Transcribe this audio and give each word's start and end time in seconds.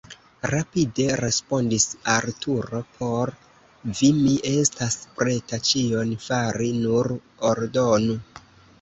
rapide 0.51 1.03
respondis 1.19 1.85
Arturo: 2.13 2.81
por 2.97 3.33
vi 3.99 4.11
mi 4.23 4.33
estas 4.55 4.99
preta 5.21 5.63
ĉion 5.71 6.19
fari, 6.29 6.75
nur 6.83 7.15
ordonu! 7.55 8.23